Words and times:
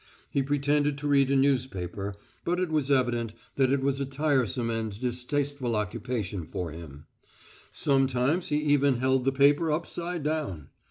He 0.31 0.41
pretended 0.41 0.97
to 0.97 1.07
read 1.07 1.29
a 1.29 1.35
newspaper, 1.35 2.15
but 2.43 2.59
it 2.59 2.69
was 2.71 2.89
evident 2.89 3.35
that 3.55 3.71
it 3.71 3.81
was 3.81 3.99
a 3.99 4.05
tiresome 4.07 4.71
and 4.71 4.99
distasteful 4.99 5.75
occupation 5.75 6.47
for 6.47 6.71
him; 6.71 7.05
sometimes 7.71 8.47
he 8.47 8.57
even 8.57 8.97
held 8.97 9.25
the 9.25 9.31
paper 9.31 9.71
upside 9.71 10.23
down. 10.23 10.69